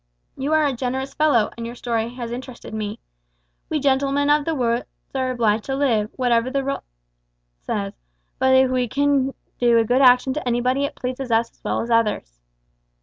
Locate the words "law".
6.63-6.81